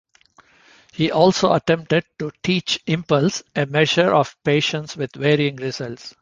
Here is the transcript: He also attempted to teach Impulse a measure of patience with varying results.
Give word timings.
He 0.93 1.11
also 1.11 1.53
attempted 1.53 2.05
to 2.17 2.31
teach 2.41 2.79
Impulse 2.87 3.43
a 3.55 3.67
measure 3.67 4.11
of 4.15 4.35
patience 4.43 4.97
with 4.97 5.15
varying 5.15 5.57
results. 5.57 6.15